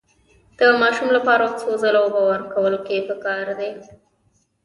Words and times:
د 0.57 0.59
ماشو 0.81 1.05
لپاره 1.17 1.45
څو 1.59 1.69
ځله 1.81 1.99
اوبه 2.03 2.21
ورکول 2.29 2.73
پکار 3.09 3.45
دي؟ 3.59 3.71